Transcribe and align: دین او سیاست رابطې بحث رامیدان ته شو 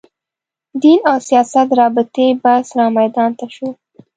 دین 0.81 0.99
او 1.09 1.17
سیاست 1.29 1.67
رابطې 1.79 2.25
بحث 2.43 2.67
رامیدان 2.79 3.31
ته 3.39 3.45
شو 3.55 3.67